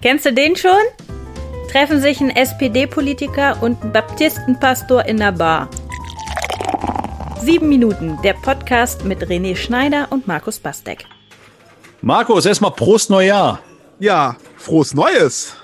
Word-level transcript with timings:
Kennst 0.00 0.26
du 0.26 0.32
den 0.32 0.54
schon? 0.54 0.70
Treffen 1.72 2.00
sich 2.00 2.20
ein 2.20 2.30
SPD-Politiker 2.30 3.60
und 3.60 3.82
ein 3.82 3.92
Baptistenpastor 3.92 5.04
in 5.06 5.16
der 5.16 5.32
Bar. 5.32 5.68
Sieben 7.40 7.68
Minuten, 7.68 8.16
der 8.22 8.34
Podcast 8.34 9.04
mit 9.04 9.24
René 9.24 9.56
Schneider 9.56 10.06
und 10.10 10.28
Markus 10.28 10.60
Bastek. 10.60 11.04
Markus, 12.00 12.46
erstmal 12.46 12.70
Prost 12.70 13.10
Neujahr. 13.10 13.58
Ja, 13.98 14.36
frohes 14.56 14.94
Neues. 14.94 15.56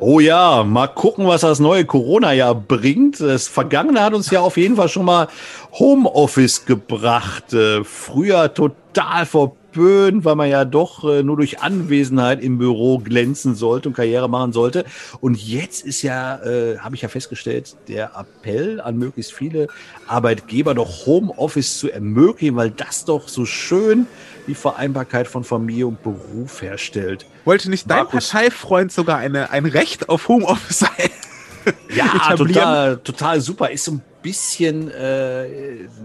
Oh 0.00 0.18
ja, 0.18 0.64
mal 0.64 0.88
gucken, 0.88 1.28
was 1.28 1.42
das 1.42 1.60
neue 1.60 1.84
Corona-Jahr 1.84 2.56
bringt. 2.56 3.20
Das 3.20 3.46
Vergangene 3.46 4.02
hat 4.02 4.14
uns 4.14 4.32
ja 4.32 4.40
auf 4.40 4.56
jeden 4.56 4.74
Fall 4.74 4.88
schon 4.88 5.04
mal 5.04 5.28
Homeoffice 5.70 6.66
gebracht. 6.66 7.52
Äh, 7.52 7.84
früher 7.84 8.52
total 8.52 9.26
vor 9.26 9.54
verpönt, 9.76 10.24
weil 10.24 10.34
man 10.34 10.48
ja 10.48 10.64
doch 10.64 11.04
äh, 11.04 11.22
nur 11.22 11.36
durch 11.36 11.60
Anwesenheit 11.60 12.42
im 12.42 12.58
Büro 12.58 12.98
glänzen 12.98 13.54
sollte 13.54 13.88
und 13.88 13.94
Karriere 13.94 14.28
machen 14.28 14.52
sollte. 14.52 14.84
Und 15.20 15.36
jetzt 15.36 15.84
ist 15.84 16.02
ja, 16.02 16.42
äh, 16.42 16.78
habe 16.78 16.94
ich 16.94 17.02
ja 17.02 17.08
festgestellt, 17.08 17.76
der 17.88 18.12
Appell 18.16 18.80
an 18.80 18.98
möglichst 18.98 19.32
viele 19.32 19.68
Arbeitgeber 20.06 20.74
doch 20.74 21.06
Homeoffice 21.06 21.78
zu 21.78 21.90
ermöglichen, 21.90 22.56
weil 22.56 22.70
das 22.70 23.04
doch 23.04 23.28
so 23.28 23.44
schön 23.44 24.06
die 24.46 24.54
Vereinbarkeit 24.54 25.26
von 25.26 25.44
Familie 25.44 25.86
und 25.88 26.02
Beruf 26.02 26.62
herstellt. 26.62 27.26
Wollte 27.44 27.68
nicht 27.68 27.90
dein 27.90 28.04
Markus, 28.04 28.30
Parteifreund 28.30 28.92
sogar 28.92 29.18
eine, 29.18 29.50
ein 29.50 29.66
Recht 29.66 30.08
auf 30.08 30.28
Homeoffice 30.28 30.80
sein? 30.80 30.90
Ja, 31.92 32.36
total, 32.36 32.98
total 32.98 33.40
super. 33.40 33.70
Ist 33.72 33.86
so 33.86 33.94
ein 33.94 34.02
bisschen 34.26 34.90
äh, 34.90 35.46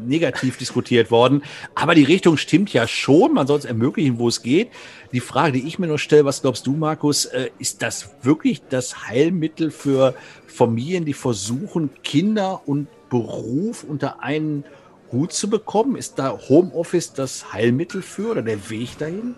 negativ 0.05 0.57
diskutiert 0.57 1.09
worden. 1.09 1.41
Aber 1.73 1.95
die 1.95 2.03
Richtung 2.03 2.37
stimmt 2.37 2.71
ja 2.71 2.87
schon. 2.87 3.33
Man 3.33 3.47
soll 3.47 3.57
es 3.57 3.65
ermöglichen, 3.65 4.19
wo 4.19 4.27
es 4.27 4.43
geht. 4.43 4.69
Die 5.11 5.19
Frage, 5.19 5.53
die 5.53 5.67
ich 5.67 5.79
mir 5.79 5.87
noch 5.87 5.97
stelle, 5.97 6.23
was 6.23 6.43
glaubst 6.43 6.67
du, 6.67 6.73
Markus, 6.73 7.25
äh, 7.25 7.49
ist 7.57 7.81
das 7.81 8.11
wirklich 8.21 8.61
das 8.69 9.07
Heilmittel 9.07 9.71
für 9.71 10.13
Familien, 10.45 11.03
die 11.03 11.13
versuchen, 11.13 11.89
Kinder 12.03 12.61
und 12.67 12.87
Beruf 13.09 13.83
unter 13.83 14.21
einen 14.21 14.65
Hut 15.11 15.33
zu 15.33 15.49
bekommen? 15.49 15.95
Ist 15.95 16.19
da 16.19 16.37
Homeoffice 16.47 17.13
das 17.13 17.51
Heilmittel 17.53 18.03
für 18.03 18.31
oder 18.31 18.43
der 18.43 18.69
Weg 18.69 18.99
dahin? 18.99 19.33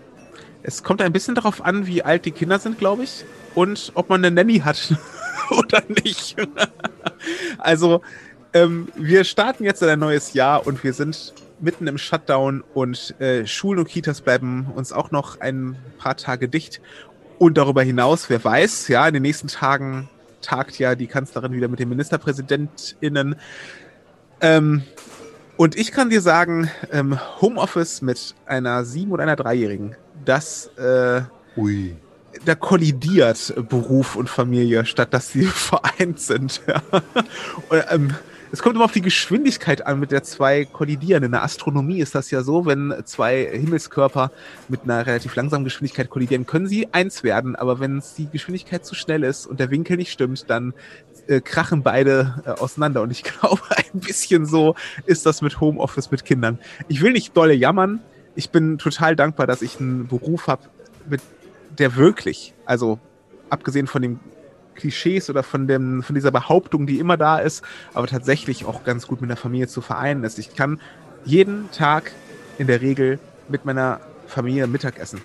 Es 0.62 0.82
kommt 0.82 1.00
ein 1.00 1.12
bisschen 1.12 1.34
darauf 1.34 1.64
an, 1.64 1.86
wie 1.86 2.02
alt 2.02 2.26
die 2.26 2.32
Kinder 2.32 2.58
sind, 2.58 2.78
glaube 2.78 3.04
ich, 3.04 3.24
und 3.54 3.92
ob 3.94 4.10
man 4.10 4.22
eine 4.22 4.34
Nanny 4.34 4.58
hat 4.58 4.94
oder 5.50 5.82
nicht. 5.88 6.36
also 7.58 8.02
ähm, 8.54 8.88
wir 8.94 9.24
starten 9.24 9.64
jetzt 9.64 9.82
in 9.82 9.88
ein 9.88 9.98
neues 9.98 10.32
Jahr 10.32 10.66
und 10.66 10.82
wir 10.84 10.92
sind 10.92 11.34
mitten 11.60 11.86
im 11.88 11.98
Shutdown 11.98 12.62
und 12.72 13.20
äh, 13.20 13.46
Schulen 13.46 13.80
und 13.80 13.88
Kitas 13.88 14.20
bleiben 14.20 14.68
uns 14.74 14.92
auch 14.92 15.10
noch 15.10 15.40
ein 15.40 15.76
paar 15.98 16.16
Tage 16.16 16.48
dicht. 16.48 16.80
Und 17.38 17.58
darüber 17.58 17.82
hinaus, 17.82 18.30
wer 18.30 18.42
weiß, 18.42 18.88
ja, 18.88 19.06
in 19.08 19.14
den 19.14 19.22
nächsten 19.22 19.48
Tagen 19.48 20.08
tagt 20.40 20.78
ja 20.78 20.94
die 20.94 21.08
Kanzlerin 21.08 21.52
wieder 21.52 21.68
mit 21.68 21.80
den 21.80 21.88
MinisterpräsidentInnen. 21.88 23.36
Ähm, 24.40 24.84
und 25.56 25.76
ich 25.76 25.90
kann 25.90 26.10
dir 26.10 26.20
sagen, 26.20 26.70
ähm, 26.92 27.18
Homeoffice 27.40 28.02
mit 28.02 28.34
einer 28.46 28.84
sieben- 28.84 29.12
oder 29.12 29.24
einer 29.24 29.36
dreijährigen, 29.36 29.96
das 30.24 30.66
äh, 30.76 31.22
Ui. 31.56 31.96
da 32.44 32.54
kollidiert 32.54 33.54
Beruf 33.68 34.16
und 34.16 34.28
Familie, 34.28 34.84
statt 34.86 35.12
dass 35.12 35.30
sie 35.30 35.44
vereint 35.44 36.20
sind. 36.20 36.60
Ja. 36.68 36.82
Und, 37.68 37.84
ähm, 37.90 38.14
es 38.52 38.62
kommt 38.62 38.76
immer 38.76 38.84
auf 38.84 38.92
die 38.92 39.00
Geschwindigkeit 39.00 39.86
an, 39.86 40.00
mit 40.00 40.10
der 40.10 40.22
zwei 40.22 40.64
kollidieren. 40.64 41.24
In 41.24 41.32
der 41.32 41.42
Astronomie 41.42 42.00
ist 42.00 42.14
das 42.14 42.30
ja 42.30 42.42
so, 42.42 42.66
wenn 42.66 42.94
zwei 43.04 43.48
Himmelskörper 43.52 44.30
mit 44.68 44.82
einer 44.84 45.06
relativ 45.06 45.34
langsamen 45.34 45.64
Geschwindigkeit 45.64 46.10
kollidieren, 46.10 46.46
können 46.46 46.66
sie 46.66 46.88
eins 46.92 47.24
werden, 47.24 47.56
aber 47.56 47.80
wenn 47.80 48.02
die 48.16 48.28
Geschwindigkeit 48.28 48.84
zu 48.84 48.94
schnell 48.94 49.24
ist 49.24 49.46
und 49.46 49.60
der 49.60 49.70
Winkel 49.70 49.96
nicht 49.96 50.12
stimmt, 50.12 50.48
dann 50.48 50.74
äh, 51.26 51.40
krachen 51.40 51.82
beide 51.82 52.42
äh, 52.44 52.50
auseinander. 52.50 53.02
Und 53.02 53.10
ich 53.10 53.22
glaube, 53.24 53.62
ein 53.76 54.00
bisschen 54.00 54.46
so 54.46 54.74
ist 55.06 55.26
das 55.26 55.42
mit 55.42 55.60
Homeoffice 55.60 56.10
mit 56.10 56.24
Kindern. 56.24 56.58
Ich 56.88 57.02
will 57.02 57.12
nicht 57.12 57.36
dolle 57.36 57.54
jammern. 57.54 58.00
Ich 58.36 58.50
bin 58.50 58.78
total 58.78 59.16
dankbar, 59.16 59.46
dass 59.46 59.62
ich 59.62 59.80
einen 59.80 60.06
Beruf 60.06 60.48
habe, 60.48 60.68
der 61.78 61.96
wirklich, 61.96 62.54
also 62.66 62.98
abgesehen 63.48 63.86
von 63.86 64.02
dem 64.02 64.20
Klischees 64.74 65.30
oder 65.30 65.42
von, 65.42 65.66
dem, 65.66 66.02
von 66.02 66.14
dieser 66.14 66.30
Behauptung, 66.30 66.86
die 66.86 66.98
immer 66.98 67.16
da 67.16 67.38
ist, 67.38 67.64
aber 67.92 68.06
tatsächlich 68.06 68.64
auch 68.64 68.84
ganz 68.84 69.06
gut 69.06 69.20
mit 69.20 69.30
der 69.30 69.36
Familie 69.36 69.68
zu 69.68 69.80
vereinen 69.80 70.24
ist. 70.24 70.38
Ich 70.38 70.54
kann 70.54 70.80
jeden 71.24 71.70
Tag 71.70 72.12
in 72.58 72.66
der 72.66 72.80
Regel 72.80 73.18
mit 73.48 73.64
meiner 73.64 74.00
Familie 74.26 74.66
Mittag 74.66 74.98
essen. 74.98 75.20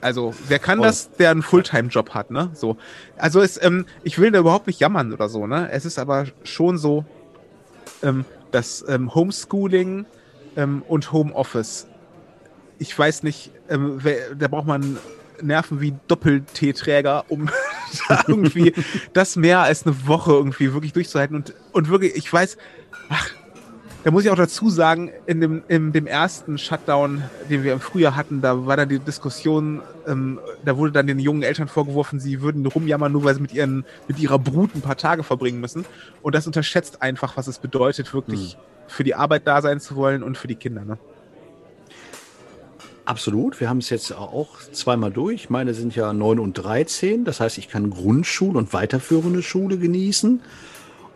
Also, 0.00 0.34
wer 0.48 0.58
kann 0.58 0.78
Voll. 0.78 0.86
das, 0.86 1.10
der 1.12 1.30
einen 1.30 1.42
Fulltime-Job 1.42 2.10
hat, 2.10 2.30
ne? 2.30 2.50
So. 2.52 2.76
Also, 3.16 3.40
es, 3.40 3.62
ähm, 3.62 3.86
ich 4.02 4.18
will 4.18 4.30
da 4.30 4.40
überhaupt 4.40 4.66
nicht 4.66 4.78
jammern 4.78 5.12
oder 5.14 5.30
so, 5.30 5.46
ne? 5.46 5.70
Es 5.70 5.86
ist 5.86 5.98
aber 5.98 6.26
schon 6.42 6.76
so, 6.76 7.06
ähm, 8.02 8.26
dass 8.50 8.84
ähm, 8.86 9.14
Homeschooling 9.14 10.04
ähm, 10.56 10.82
und 10.88 11.10
Homeoffice, 11.10 11.86
ich 12.78 12.98
weiß 12.98 13.22
nicht, 13.22 13.50
ähm, 13.70 13.98
wer, 14.02 14.34
da 14.34 14.48
braucht 14.48 14.66
man 14.66 14.98
Nerven 15.40 15.80
wie 15.80 15.94
Doppel-T-Träger, 16.06 17.24
um 17.28 17.48
irgendwie 18.26 18.72
das 19.12 19.36
mehr 19.36 19.60
als 19.60 19.86
eine 19.86 20.06
Woche 20.06 20.32
irgendwie 20.32 20.72
wirklich 20.72 20.92
durchzuhalten. 20.92 21.36
Und, 21.36 21.54
und 21.72 21.88
wirklich, 21.88 22.14
ich 22.16 22.32
weiß, 22.32 22.56
ach, 23.08 23.30
da 24.04 24.10
muss 24.10 24.24
ich 24.24 24.30
auch 24.30 24.36
dazu 24.36 24.68
sagen, 24.68 25.10
in 25.24 25.40
dem, 25.40 25.62
in 25.66 25.92
dem 25.92 26.06
ersten 26.06 26.58
Shutdown, 26.58 27.22
den 27.48 27.64
wir 27.64 27.72
im 27.72 27.80
Frühjahr 27.80 28.14
hatten, 28.14 28.42
da 28.42 28.66
war 28.66 28.76
dann 28.76 28.90
die 28.90 28.98
Diskussion, 28.98 29.80
ähm, 30.06 30.38
da 30.62 30.76
wurde 30.76 30.92
dann 30.92 31.06
den 31.06 31.18
jungen 31.18 31.42
Eltern 31.42 31.68
vorgeworfen, 31.68 32.20
sie 32.20 32.42
würden 32.42 32.66
rumjammern, 32.66 33.10
nur 33.10 33.24
weil 33.24 33.34
sie 33.34 33.40
mit, 33.40 33.54
ihren, 33.54 33.86
mit 34.06 34.18
ihrer 34.18 34.38
Brut 34.38 34.74
ein 34.74 34.82
paar 34.82 34.98
Tage 34.98 35.22
verbringen 35.22 35.58
müssen. 35.58 35.86
Und 36.20 36.34
das 36.34 36.46
unterschätzt 36.46 37.00
einfach, 37.00 37.38
was 37.38 37.46
es 37.46 37.58
bedeutet, 37.58 38.12
wirklich 38.12 38.52
hm. 38.52 38.58
für 38.88 39.04
die 39.04 39.14
Arbeit 39.14 39.46
da 39.46 39.62
sein 39.62 39.80
zu 39.80 39.96
wollen 39.96 40.22
und 40.22 40.36
für 40.36 40.48
die 40.48 40.56
Kinder. 40.56 40.84
Ne? 40.84 40.98
Absolut. 43.04 43.60
Wir 43.60 43.68
haben 43.68 43.78
es 43.78 43.90
jetzt 43.90 44.12
auch 44.12 44.58
zweimal 44.72 45.10
durch. 45.10 45.50
Meine 45.50 45.74
sind 45.74 45.94
ja 45.94 46.12
9 46.12 46.38
und 46.38 46.54
13. 46.54 47.24
Das 47.24 47.40
heißt, 47.40 47.58
ich 47.58 47.68
kann 47.68 47.90
Grundschule 47.90 48.56
und 48.56 48.72
weiterführende 48.72 49.42
Schule 49.42 49.76
genießen. 49.76 50.40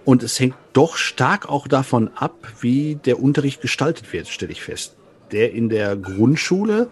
Und 0.05 0.23
es 0.23 0.39
hängt 0.39 0.57
doch 0.75 0.97
stark 0.97 1.49
auch 1.49 1.67
davon 1.67 2.11
ab, 2.15 2.35
wie 2.61 2.97
der 2.97 3.21
Unterricht 3.21 3.61
gestaltet 3.61 4.13
wird, 4.13 4.29
stelle 4.29 4.53
ich 4.53 4.63
fest. 4.63 4.97
Der 5.33 5.53
in 5.53 5.69
der 5.69 5.97
Grundschule 5.97 6.89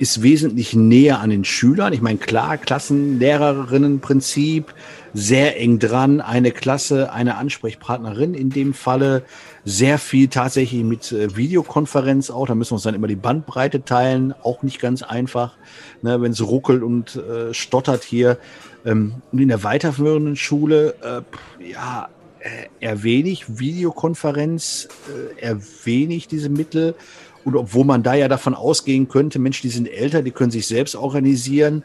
ist 0.00 0.22
wesentlich 0.22 0.74
näher 0.74 1.20
an 1.20 1.28
den 1.28 1.44
Schülern. 1.44 1.92
Ich 1.92 2.00
meine, 2.00 2.18
klar, 2.18 2.56
Klassenlehrerinnenprinzip, 2.56 4.72
sehr 5.12 5.60
eng 5.60 5.78
dran, 5.78 6.22
eine 6.22 6.52
Klasse, 6.52 7.12
eine 7.12 7.36
Ansprechpartnerin 7.36 8.32
in 8.32 8.48
dem 8.48 8.72
Falle, 8.72 9.24
sehr 9.66 9.98
viel 9.98 10.28
tatsächlich 10.28 10.84
mit 10.84 11.12
äh, 11.12 11.36
Videokonferenz 11.36 12.30
auch, 12.30 12.46
da 12.46 12.54
müssen 12.54 12.70
wir 12.70 12.76
uns 12.76 12.84
dann 12.84 12.94
immer 12.94 13.08
die 13.08 13.16
Bandbreite 13.16 13.84
teilen, 13.84 14.32
auch 14.42 14.62
nicht 14.62 14.80
ganz 14.80 15.02
einfach, 15.02 15.52
ne, 16.00 16.22
wenn 16.22 16.32
es 16.32 16.40
ruckelt 16.40 16.82
und 16.82 17.16
äh, 17.16 17.52
stottert 17.52 18.02
hier. 18.02 18.38
Ähm, 18.86 19.16
und 19.32 19.40
in 19.40 19.48
der 19.48 19.64
weiterführenden 19.64 20.36
Schule, 20.36 20.94
äh, 21.02 21.20
ja, 21.72 22.08
äh, 22.40 22.68
eher 22.80 23.02
wenig 23.02 23.58
Videokonferenz, 23.58 24.88
äh, 25.38 25.42
eher 25.42 25.58
wenig 25.84 26.26
diese 26.26 26.48
Mittel. 26.48 26.94
Und 27.44 27.56
obwohl 27.56 27.84
man 27.84 28.02
da 28.02 28.14
ja 28.14 28.28
davon 28.28 28.54
ausgehen 28.54 29.08
könnte, 29.08 29.38
Mensch, 29.38 29.62
die 29.62 29.70
sind 29.70 29.86
älter, 29.86 30.22
die 30.22 30.30
können 30.30 30.50
sich 30.50 30.66
selbst 30.66 30.94
organisieren. 30.94 31.84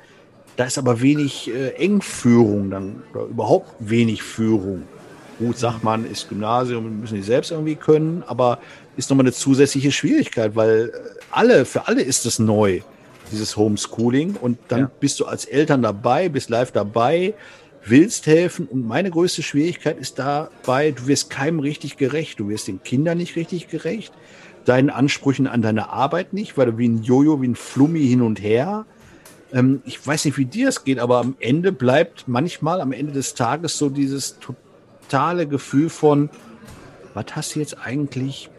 Da 0.57 0.65
ist 0.65 0.77
aber 0.77 1.01
wenig 1.01 1.49
äh, 1.49 1.69
Engführung 1.71 2.69
dann, 2.69 3.03
oder 3.13 3.25
überhaupt 3.25 3.73
wenig 3.79 4.23
Führung. 4.23 4.83
Gut, 5.39 5.57
sagt 5.57 5.83
man, 5.83 6.09
ist 6.09 6.29
Gymnasium, 6.29 7.01
müssen 7.01 7.15
die 7.15 7.21
selbst 7.21 7.51
irgendwie 7.51 7.75
können, 7.75 8.23
aber 8.25 8.59
ist 8.95 9.09
nochmal 9.09 9.25
eine 9.25 9.33
zusätzliche 9.33 9.91
Schwierigkeit, 9.91 10.55
weil 10.55 10.91
äh, 10.93 11.23
alle, 11.31 11.65
für 11.65 11.87
alle 11.87 12.01
ist 12.01 12.25
es 12.25 12.39
neu, 12.39 12.81
dieses 13.31 13.57
Homeschooling. 13.57 14.35
Und 14.35 14.57
dann 14.69 14.79
ja. 14.81 14.91
bist 14.99 15.19
du 15.19 15.25
als 15.25 15.45
Eltern 15.45 15.81
dabei, 15.81 16.29
bist 16.29 16.49
live 16.49 16.71
dabei, 16.71 17.33
willst 17.85 18.27
helfen. 18.27 18.65
Und 18.65 18.87
meine 18.87 19.11
größte 19.11 19.43
Schwierigkeit 19.43 19.99
ist 19.99 20.19
dabei, 20.19 20.91
du 20.91 21.07
wirst 21.07 21.29
keinem 21.29 21.59
richtig 21.59 21.97
gerecht. 21.97 22.39
Du 22.39 22.47
wirst 22.47 22.67
den 22.67 22.81
Kindern 22.83 23.17
nicht 23.17 23.35
richtig 23.35 23.67
gerecht 23.67 24.13
deinen 24.65 24.89
Ansprüchen 24.89 25.47
an 25.47 25.61
deine 25.61 25.89
Arbeit 25.89 26.33
nicht, 26.33 26.57
weil 26.57 26.67
du 26.67 26.77
wie 26.77 26.87
ein 26.87 27.03
Jojo, 27.03 27.41
wie 27.41 27.47
ein 27.47 27.55
Flummi 27.55 28.05
hin 28.05 28.21
und 28.21 28.41
her. 28.41 28.85
Ähm, 29.53 29.81
ich 29.85 30.05
weiß 30.05 30.25
nicht, 30.25 30.37
wie 30.37 30.45
dir 30.45 30.69
es 30.69 30.83
geht, 30.83 30.99
aber 30.99 31.19
am 31.19 31.35
Ende 31.39 31.71
bleibt 31.71 32.27
manchmal 32.27 32.81
am 32.81 32.91
Ende 32.91 33.13
des 33.13 33.35
Tages 33.35 33.77
so 33.77 33.89
dieses 33.89 34.37
totale 34.39 35.47
Gefühl 35.47 35.89
von, 35.89 36.29
was 37.13 37.25
hast 37.35 37.55
du 37.55 37.59
jetzt 37.59 37.77
eigentlich 37.85 38.49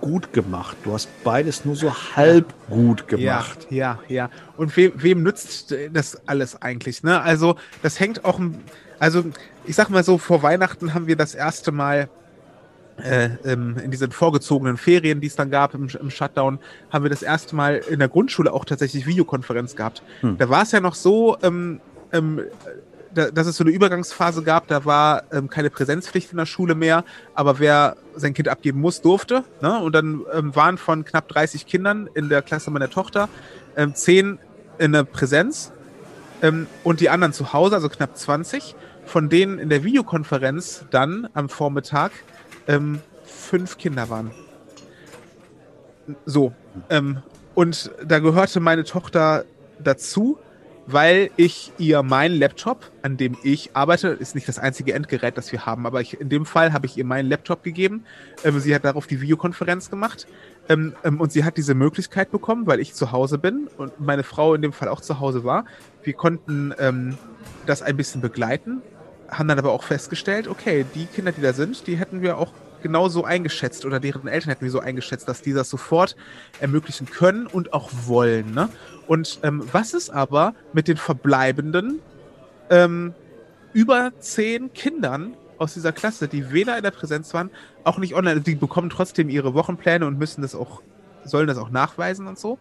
gut 0.00 0.32
gemacht? 0.32 0.76
Du 0.84 0.92
hast 0.92 1.08
beides 1.24 1.64
nur 1.64 1.76
so 1.76 1.92
halb 2.16 2.54
gut 2.68 3.06
gemacht. 3.08 3.66
Ja, 3.70 3.98
ja, 4.08 4.14
ja. 4.24 4.30
Und 4.56 4.76
wem, 4.76 4.92
wem 4.96 5.22
nützt 5.22 5.74
das 5.92 6.26
alles 6.26 6.60
eigentlich? 6.62 7.02
Ne? 7.02 7.20
Also, 7.20 7.56
das 7.82 8.00
hängt 8.00 8.24
auch, 8.24 8.40
also 8.98 9.24
ich 9.66 9.76
sag 9.76 9.90
mal 9.90 10.02
so, 10.02 10.16
vor 10.16 10.42
Weihnachten 10.42 10.94
haben 10.94 11.06
wir 11.06 11.16
das 11.16 11.34
erste 11.34 11.72
Mal 11.72 12.08
äh, 13.00 13.30
ähm, 13.44 13.76
in 13.82 13.90
diesen 13.90 14.12
vorgezogenen 14.12 14.76
Ferien, 14.76 15.20
die 15.20 15.26
es 15.26 15.36
dann 15.36 15.50
gab 15.50 15.74
im, 15.74 15.88
im, 15.88 16.10
Shutdown, 16.10 16.58
haben 16.90 17.04
wir 17.04 17.10
das 17.10 17.22
erste 17.22 17.56
Mal 17.56 17.76
in 17.88 17.98
der 17.98 18.08
Grundschule 18.08 18.52
auch 18.52 18.64
tatsächlich 18.64 19.06
Videokonferenz 19.06 19.76
gehabt. 19.76 20.02
Hm. 20.20 20.38
Da 20.38 20.48
war 20.48 20.62
es 20.62 20.72
ja 20.72 20.80
noch 20.80 20.94
so, 20.94 21.36
ähm, 21.42 21.80
ähm, 22.12 22.42
da, 23.14 23.30
dass 23.30 23.46
es 23.46 23.56
so 23.56 23.64
eine 23.64 23.72
Übergangsphase 23.72 24.42
gab, 24.42 24.68
da 24.68 24.84
war 24.84 25.24
ähm, 25.32 25.48
keine 25.48 25.70
Präsenzpflicht 25.70 26.30
in 26.30 26.38
der 26.38 26.46
Schule 26.46 26.74
mehr, 26.74 27.04
aber 27.34 27.58
wer 27.58 27.96
sein 28.14 28.34
Kind 28.34 28.48
abgeben 28.48 28.80
muss, 28.80 29.00
durfte. 29.00 29.44
Ne? 29.60 29.78
Und 29.80 29.94
dann 29.94 30.22
ähm, 30.32 30.54
waren 30.54 30.78
von 30.78 31.04
knapp 31.04 31.28
30 31.28 31.66
Kindern 31.66 32.08
in 32.14 32.28
der 32.28 32.42
Klasse 32.42 32.70
meiner 32.70 32.90
Tochter 32.90 33.28
ähm, 33.76 33.94
10 33.94 34.38
in 34.78 34.92
der 34.92 35.04
Präsenz 35.04 35.72
ähm, 36.42 36.66
und 36.84 37.00
die 37.00 37.10
anderen 37.10 37.32
zu 37.32 37.52
Hause, 37.52 37.74
also 37.74 37.88
knapp 37.88 38.16
20, 38.16 38.74
von 39.04 39.28
denen 39.28 39.58
in 39.58 39.68
der 39.68 39.84
Videokonferenz 39.84 40.84
dann 40.90 41.28
am 41.34 41.48
Vormittag 41.48 42.12
ähm, 42.70 43.00
fünf 43.24 43.78
Kinder 43.78 44.08
waren. 44.10 44.30
So. 46.24 46.52
Ähm, 46.88 47.22
und 47.54 47.90
da 48.04 48.18
gehörte 48.20 48.60
meine 48.60 48.84
Tochter 48.84 49.44
dazu 49.78 50.38
weil 50.92 51.30
ich 51.36 51.72
ihr 51.78 52.02
meinen 52.02 52.38
Laptop, 52.38 52.90
an 53.02 53.16
dem 53.16 53.36
ich 53.42 53.70
arbeite, 53.74 54.08
ist 54.08 54.34
nicht 54.34 54.48
das 54.48 54.58
einzige 54.58 54.94
Endgerät, 54.94 55.36
das 55.36 55.52
wir 55.52 55.66
haben, 55.66 55.86
aber 55.86 56.00
ich, 56.00 56.20
in 56.20 56.28
dem 56.28 56.46
Fall 56.46 56.72
habe 56.72 56.86
ich 56.86 56.96
ihr 56.96 57.04
meinen 57.04 57.28
Laptop 57.28 57.62
gegeben. 57.62 58.04
Ähm, 58.44 58.58
sie 58.60 58.74
hat 58.74 58.84
darauf 58.84 59.06
die 59.06 59.20
Videokonferenz 59.20 59.90
gemacht 59.90 60.26
ähm, 60.68 60.94
ähm, 61.04 61.20
und 61.20 61.32
sie 61.32 61.44
hat 61.44 61.56
diese 61.56 61.74
Möglichkeit 61.74 62.30
bekommen, 62.30 62.66
weil 62.66 62.80
ich 62.80 62.94
zu 62.94 63.12
Hause 63.12 63.38
bin 63.38 63.68
und 63.76 64.00
meine 64.00 64.22
Frau 64.22 64.54
in 64.54 64.62
dem 64.62 64.72
Fall 64.72 64.88
auch 64.88 65.00
zu 65.00 65.20
Hause 65.20 65.44
war. 65.44 65.64
Wir 66.02 66.14
konnten 66.14 66.74
ähm, 66.78 67.16
das 67.66 67.82
ein 67.82 67.96
bisschen 67.96 68.20
begleiten, 68.20 68.82
haben 69.30 69.48
dann 69.48 69.58
aber 69.58 69.72
auch 69.72 69.84
festgestellt, 69.84 70.48
okay, 70.48 70.84
die 70.94 71.06
Kinder, 71.06 71.32
die 71.32 71.40
da 71.40 71.52
sind, 71.52 71.86
die 71.86 71.96
hätten 71.96 72.22
wir 72.22 72.38
auch 72.38 72.52
genauso 72.82 73.24
eingeschätzt 73.24 73.84
oder 73.84 74.00
deren 74.00 74.26
Eltern 74.26 74.50
hätten 74.50 74.64
wir 74.64 74.70
so 74.70 74.80
eingeschätzt, 74.80 75.28
dass 75.28 75.42
die 75.42 75.52
das 75.52 75.68
sofort 75.70 76.16
ermöglichen 76.60 77.06
können 77.06 77.46
und 77.46 77.72
auch 77.72 77.90
wollen. 78.06 78.54
Ne? 78.54 78.68
Und 79.06 79.40
ähm, 79.42 79.62
was 79.72 79.94
ist 79.94 80.10
aber 80.10 80.54
mit 80.72 80.88
den 80.88 80.96
verbleibenden 80.96 82.00
ähm, 82.70 83.14
über 83.72 84.12
zehn 84.18 84.72
Kindern 84.72 85.34
aus 85.58 85.74
dieser 85.74 85.92
Klasse, 85.92 86.26
die 86.26 86.52
weder 86.52 86.76
in 86.76 86.82
der 86.82 86.90
Präsenz 86.90 87.34
waren, 87.34 87.50
auch 87.84 87.98
nicht 87.98 88.14
online, 88.14 88.30
also 88.30 88.42
die 88.42 88.54
bekommen 88.54 88.88
trotzdem 88.88 89.28
ihre 89.28 89.54
Wochenpläne 89.54 90.06
und 90.06 90.18
müssen 90.18 90.42
das 90.42 90.54
auch, 90.54 90.82
sollen 91.24 91.46
das 91.46 91.58
auch 91.58 91.68
nachweisen 91.70 92.26
und 92.26 92.38
so. 92.38 92.58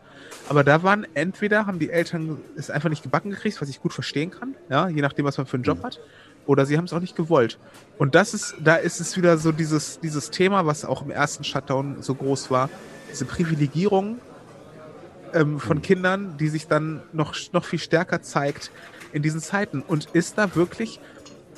Aber 0.50 0.66
da 0.66 0.84
waren 0.84 1.08
entweder 1.14 1.66
haben 1.66 1.80
die 1.80 1.90
Eltern 1.90 2.38
es 2.58 2.70
einfach 2.70 2.90
nicht 2.90 3.04
gebacken 3.04 3.30
gekriegt, 3.30 3.62
was 3.62 3.70
ich 3.70 3.82
gut 3.82 3.94
verstehen 3.94 4.32
kann, 4.32 4.56
ja, 4.70 4.90
je 4.90 5.02
nachdem, 5.02 5.26
was 5.26 5.38
man 5.38 5.48
für 5.48 5.56
einen 5.56 5.64
Job 5.64 5.80
mhm. 5.80 5.84
hat, 5.84 6.00
oder 6.46 6.66
sie 6.66 6.78
haben 6.78 6.86
es 6.86 6.94
auch 6.94 7.00
nicht 7.00 7.16
gewollt. 7.16 7.60
Und 7.98 8.16
das 8.16 8.34
ist, 8.34 8.56
da 8.60 8.76
ist 8.76 9.00
es 9.00 9.16
wieder 9.18 9.38
so 9.38 9.52
dieses, 9.52 10.00
dieses 10.00 10.32
Thema, 10.32 10.66
was 10.66 10.86
auch 10.86 11.02
im 11.02 11.12
ersten 11.12 11.44
Shutdown 11.44 12.02
so 12.02 12.16
groß 12.16 12.50
war, 12.50 12.70
diese 13.12 13.26
Privilegierung 13.26 14.20
ähm, 15.34 15.60
von 15.60 15.78
mhm. 15.78 15.82
Kindern, 15.82 16.38
die 16.38 16.48
sich 16.48 16.68
dann 16.68 17.02
noch, 17.14 17.36
noch 17.54 17.66
viel 17.66 17.80
stärker 17.80 18.22
zeigt 18.22 18.72
in 19.14 19.22
diesen 19.22 19.42
Zeiten. 19.42 19.82
Und 19.82 20.06
ist 20.14 20.38
da 20.38 20.56
wirklich, 20.56 21.00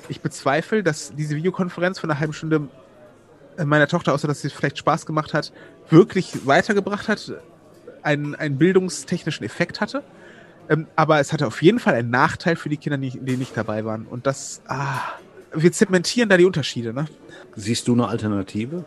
ich 0.10 0.22
bezweifle, 0.22 0.83
dass 0.83 1.13
diese 1.16 1.36
Videokonferenz 1.36 2.00
von 2.00 2.10
einer 2.10 2.19
halben 2.19 2.33
Stunde 2.33 2.68
äh, 3.57 3.66
meiner 3.66 3.88
Tochter, 3.88 4.13
außer 4.13 4.28
dass 4.28 4.42
sie 4.42 4.50
vielleicht 4.50 4.78
Spaß 4.78 5.06
gemacht 5.06 5.33
hat, 5.33 5.51
wirklich 5.89 6.45
weitergebracht 6.45 7.07
hat, 7.07 7.33
einen, 8.04 8.36
einen 8.36 8.57
bildungstechnischen 8.57 9.45
Effekt 9.45 9.81
hatte. 9.81 10.04
Ähm, 10.69 10.88
aber 10.96 11.19
es 11.19 11.34
hatte 11.34 11.48
auf 11.48 11.62
jeden 11.62 11.80
Fall 11.80 11.96
einen 11.96 12.10
Nachteil 12.10 12.56
für 12.56 12.69
die 12.69 12.78
Kinder, 12.78 12.98
die, 12.98 13.12
die 13.12 13.38
nicht 13.38 13.56
dabei 13.56 13.86
waren. 13.86 14.06
Und 14.06 14.28
das, 14.28 14.62
ah, 14.68 15.00
wir 15.54 15.72
zementieren 15.72 16.30
da 16.30 16.38
die 16.38 16.46
Unterschiede. 16.46 16.94
Ne? 16.94 17.06
Siehst 17.56 17.88
du 17.88 17.94
eine 17.94 18.08
Alternative, 18.08 18.86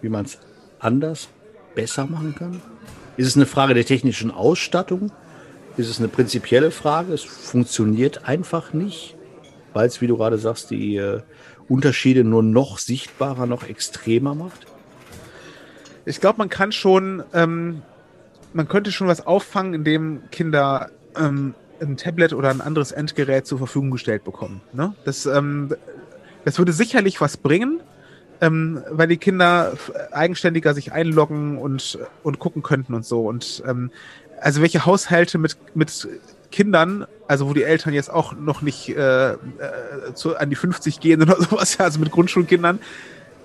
wie 0.00 0.08
man 0.08 0.24
es 0.24 0.38
anders, 0.78 1.28
besser 1.74 2.06
machen 2.06 2.34
kann? 2.34 2.60
Ist 3.16 3.28
es 3.28 3.36
eine 3.36 3.46
Frage 3.46 3.74
der 3.74 3.84
technischen 3.84 4.30
Ausstattung? 4.30 5.12
Ist 5.76 5.88
es 5.88 5.98
eine 5.98 6.08
prinzipielle 6.08 6.70
Frage? 6.70 7.12
Es 7.12 7.22
funktioniert 7.22 8.26
einfach 8.26 8.72
nicht, 8.72 9.16
weil 9.72 9.86
es, 9.86 10.00
wie 10.00 10.06
du 10.06 10.16
gerade 10.16 10.38
sagst, 10.38 10.70
die 10.70 10.96
äh, 10.96 11.20
Unterschiede 11.68 12.24
nur 12.24 12.42
noch 12.42 12.78
sichtbarer, 12.78 13.46
noch 13.46 13.68
extremer 13.68 14.34
macht? 14.34 14.66
Ich 16.04 16.20
glaube, 16.20 16.38
man 16.38 16.48
kann 16.48 16.72
schon, 16.72 17.22
ähm, 17.32 17.82
man 18.52 18.68
könnte 18.68 18.92
schon 18.92 19.06
was 19.06 19.24
auffangen, 19.26 19.72
indem 19.72 20.22
Kinder 20.30 20.90
ähm, 21.16 21.54
ein 21.80 21.96
Tablet 21.96 22.32
oder 22.32 22.50
ein 22.50 22.60
anderes 22.60 22.92
Endgerät 22.92 23.46
zur 23.46 23.58
Verfügung 23.58 23.90
gestellt 23.90 24.24
bekommen. 24.24 24.60
Ne? 24.72 24.94
Das, 25.04 25.26
ähm, 25.26 25.74
das 26.44 26.58
würde 26.58 26.72
sicherlich 26.72 27.20
was 27.20 27.36
bringen 27.36 27.80
ähm, 28.42 28.82
weil 28.90 29.06
die 29.06 29.16
Kinder 29.16 29.72
eigenständiger 30.10 30.74
sich 30.74 30.92
einloggen 30.92 31.56
und, 31.56 31.98
und 32.24 32.40
gucken 32.40 32.62
könnten 32.62 32.92
und 32.92 33.06
so. 33.06 33.26
Und 33.26 33.62
ähm, 33.66 33.90
also 34.40 34.60
welche 34.60 34.84
Haushalte 34.84 35.38
mit, 35.38 35.56
mit 35.74 36.08
Kindern, 36.50 37.06
also 37.28 37.48
wo 37.48 37.54
die 37.54 37.62
Eltern 37.62 37.94
jetzt 37.94 38.10
auch 38.10 38.34
noch 38.34 38.60
nicht 38.60 38.88
äh, 38.88 39.32
äh, 39.32 39.36
zu, 40.14 40.36
an 40.36 40.50
die 40.50 40.56
50 40.56 40.98
gehen 40.98 41.22
oder 41.22 41.36
sowas, 41.40 41.78
also 41.78 42.00
mit 42.00 42.10
Grundschulkindern, 42.10 42.80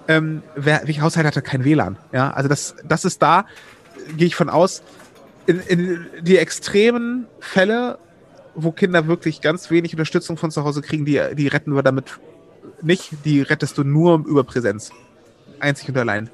ähm, 0.08 0.42
wer, 0.56 0.81
welche 0.86 1.02
Haushalt 1.02 1.28
hat 1.28 1.36
da 1.36 1.42
kein 1.42 1.63
WLAN? 1.63 1.98
Ja, 2.12 2.31
also 2.31 2.50
das, 2.50 2.75
das 2.84 3.06
ist 3.06 3.22
da, 3.22 3.46
gehe 4.16 4.25
ich 4.25 4.36
von 4.36 4.50
aus, 4.50 4.81
in, 5.48 5.60
in 5.62 6.06
die 6.22 6.38
extremen 6.38 7.26
Fälle, 7.40 7.98
wo 8.54 8.72
Kinder 8.72 9.08
wirklich 9.08 9.42
ganz 9.42 9.72
wenig 9.72 9.94
Unterstützung 9.94 10.38
von 10.38 10.52
zu 10.52 10.64
Hause 10.64 10.82
kriegen, 10.82 11.06
die, 11.06 11.22
die 11.34 11.48
retten 11.48 11.74
wir 11.74 11.84
damit 11.84 12.20
nicht, 12.82 13.12
die 13.26 13.42
rettest 13.42 13.78
du 13.78 13.84
nur 13.84 14.24
über 14.26 14.44
Präsenz. 14.44 14.92
Einzig 15.60 15.90
und 15.90 15.98
allein. 15.98 16.30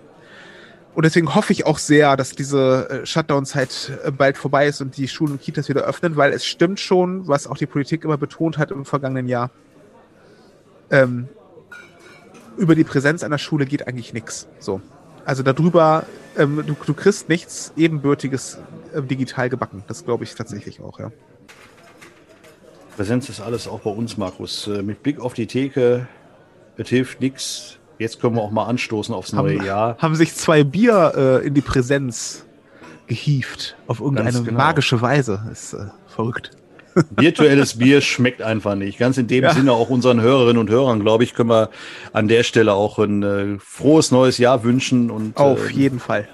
Und 0.96 1.06
deswegen 1.06 1.34
hoffe 1.34 1.54
ich 1.54 1.66
auch 1.66 1.80
sehr, 1.80 2.16
dass 2.18 2.32
diese 2.32 2.90
äh, 2.90 3.06
Shutdown-Zeit 3.06 3.92
äh, 4.04 4.12
bald 4.12 4.38
vorbei 4.38 4.68
ist 4.68 4.82
und 4.82 4.96
die 4.98 5.08
Schulen 5.08 5.34
und 5.34 5.42
Kitas 5.42 5.70
wieder 5.70 5.82
öffnen, 5.82 6.18
weil 6.18 6.34
es 6.34 6.46
stimmt 6.46 6.80
schon, 6.80 7.28
was 7.28 7.48
auch 7.48 7.58
die 7.58 7.66
Politik 7.66 8.04
immer 8.04 8.18
betont 8.18 8.58
hat 8.58 8.70
im 8.72 8.86
vergangenen 8.86 9.28
Jahr. 9.28 9.50
Ähm, 10.92 11.30
über 12.58 12.76
die 12.76 12.84
Präsenz 12.84 13.24
einer 13.24 13.40
Schule 13.40 13.66
geht 13.66 13.88
eigentlich 13.88 14.14
nichts. 14.14 14.48
So. 14.60 14.82
Also 15.26 15.42
darüber, 15.42 16.06
ähm, 16.38 16.64
du, 16.68 16.76
du 16.86 16.94
kriegst 16.94 17.28
nichts 17.28 17.74
ebenbürtiges 17.76 18.60
äh, 18.94 19.02
digital 19.02 19.50
gebacken. 19.50 19.84
Das 19.88 20.06
glaube 20.06 20.24
ich 20.24 20.36
tatsächlich 20.36 20.82
auch, 20.82 21.00
ja. 21.00 21.12
Präsenz 22.96 23.28
ist 23.30 23.42
alles 23.42 23.68
auch 23.68 23.80
bei 23.80 23.90
uns, 23.90 24.18
Markus. 24.18 24.68
Äh, 24.68 24.84
mit 24.84 25.02
Blick 25.02 25.20
auf 25.20 25.34
die 25.34 25.48
Theke 25.48 26.08
es 26.78 26.90
hilft 26.90 27.22
nichts. 27.22 27.78
Jetzt 28.00 28.20
können 28.20 28.36
wir 28.36 28.42
auch 28.42 28.52
mal 28.52 28.66
anstoßen 28.66 29.14
aufs 29.14 29.34
neue 29.34 29.60
haben, 29.60 29.66
Jahr. 29.66 29.98
Haben 30.00 30.16
sich 30.16 30.34
zwei 30.34 30.64
Bier 30.64 31.42
äh, 31.44 31.48
in 31.48 31.54
die 31.54 31.62
Präsenz 31.62 32.46
gehieft. 33.08 33.76
Auf 33.88 34.00
irgendeine 34.00 34.32
genau. 34.32 34.58
magische 34.58 35.02
Weise. 35.02 35.42
Ist 35.52 35.74
äh, 35.74 35.86
verrückt. 36.08 36.52
Virtuelles 37.16 37.78
Bier 37.78 38.02
schmeckt 38.02 38.42
einfach 38.42 38.76
nicht. 38.76 38.98
Ganz 39.00 39.18
in 39.18 39.28
dem 39.28 39.44
ja. 39.44 39.54
Sinne 39.54 39.72
auch 39.72 39.90
unseren 39.90 40.22
Hörerinnen 40.22 40.58
und 40.58 40.70
Hörern, 40.70 41.00
glaube 41.00 41.24
ich, 41.24 41.34
können 41.34 41.50
wir 41.50 41.70
an 42.12 42.28
der 42.28 42.44
Stelle 42.44 42.74
auch 42.74 43.00
ein 43.00 43.24
äh, 43.24 43.60
frohes 43.60 44.12
neues 44.12 44.38
Jahr 44.38 44.64
wünschen. 44.64 45.12
Und, 45.12 45.38
Auf 45.38 45.70
äh, 45.70 45.74
jeden 45.74 46.00
Fall. 46.00 46.28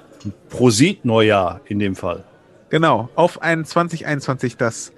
Prosit 0.50 1.06
Neujahr 1.06 1.62
in 1.66 1.80
dem 1.80 1.96
Fall. 1.96 2.24
Genau. 2.70 3.10
Auf 3.16 3.42
ein 3.42 3.66
2021, 3.66 4.58
das 4.58 4.92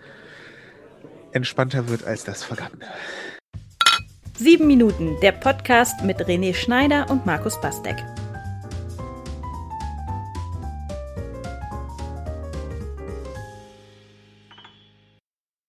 entspannter 1.32 1.88
wird 1.88 2.06
als 2.06 2.24
das 2.24 2.44
vergangene. 2.44 2.86
Sieben 4.38 4.68
Minuten, 4.68 5.18
der 5.22 5.34
Podcast 5.34 6.04
mit 6.04 6.20
René 6.20 6.54
Schneider 6.54 7.10
und 7.10 7.25
Markus 7.25 7.60
Bastek. 7.62 7.98